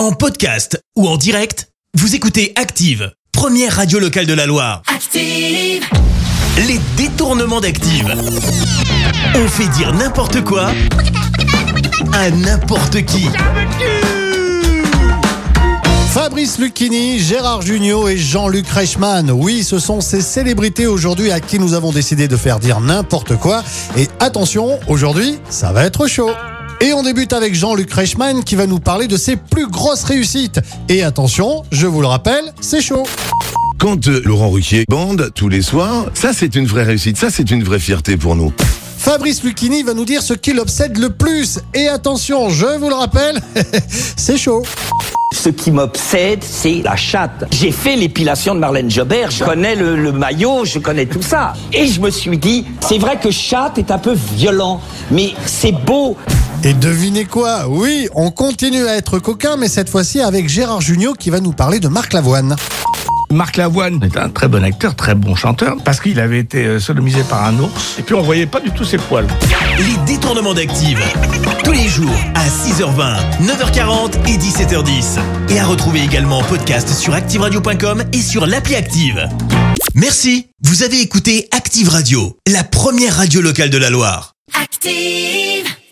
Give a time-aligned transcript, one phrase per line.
[0.00, 4.80] En podcast ou en direct, vous écoutez Active, première radio locale de la Loire.
[4.86, 5.84] Active,
[6.56, 8.10] Les détournements d'Active.
[9.34, 10.70] On fait dire n'importe quoi
[12.14, 13.28] à n'importe qui.
[16.14, 19.30] Fabrice Lucchini, Gérard Junior et Jean-Luc Reichmann.
[19.30, 23.36] Oui, ce sont ces célébrités aujourd'hui à qui nous avons décidé de faire dire n'importe
[23.36, 23.62] quoi.
[23.98, 26.30] Et attention, aujourd'hui, ça va être chaud.
[26.82, 30.60] Et on débute avec Jean-Luc Reichmann qui va nous parler de ses plus grosses réussites.
[30.88, 33.02] Et attention, je vous le rappelle, c'est chaud.
[33.78, 37.50] Quand euh, Laurent Ruquier bande tous les soirs, ça c'est une vraie réussite, ça c'est
[37.50, 38.50] une vraie fierté pour nous.
[38.96, 41.58] Fabrice Lucchini va nous dire ce qui l'obsède le plus.
[41.74, 43.40] Et attention, je vous le rappelle,
[44.16, 44.62] c'est chaud.
[45.34, 47.44] Ce qui m'obsède, c'est la chatte.
[47.50, 51.52] J'ai fait l'épilation de Marlène Jobert, je connais le, le maillot, je connais tout ça.
[51.74, 55.72] Et je me suis dit, c'est vrai que chatte est un peu violent, mais c'est
[55.72, 56.16] beau.
[56.62, 57.68] Et devinez quoi?
[57.68, 61.52] Oui, on continue à être coquin, mais cette fois-ci avec Gérard Junior qui va nous
[61.52, 62.54] parler de Marc Lavoine.
[63.32, 66.80] Marc Lavoine est un très bon acteur, très bon chanteur, parce qu'il avait été euh,
[66.80, 69.26] sodomisé par un ours, et puis on voyait pas du tout ses poils.
[69.78, 70.98] Les détournements d'Active.
[71.64, 75.18] Tous les jours à 6h20, 9h40 et 17h10.
[75.48, 79.28] Et à retrouver également en podcast sur ActiveRadio.com et sur l'appli Active.
[79.94, 80.48] Merci.
[80.62, 84.34] Vous avez écouté Active Radio, la première radio locale de la Loire.
[84.60, 85.66] active.